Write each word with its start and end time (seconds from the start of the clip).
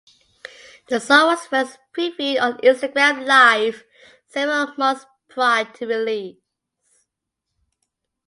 The 0.87 0.99
song 0.99 1.27
was 1.27 1.45
first 1.45 1.77
previewed 1.95 2.41
on 2.41 2.57
Instagram 2.61 3.23
live 3.27 3.83
several 4.25 4.73
months 4.75 5.05
prior 5.29 5.65
to 5.75 5.85
release. 5.85 6.37